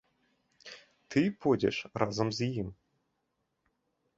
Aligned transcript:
Ты 1.15 1.21
пойдзеш 1.45 1.77
разам 2.01 2.27
з 2.39 2.49
ім. 2.63 2.67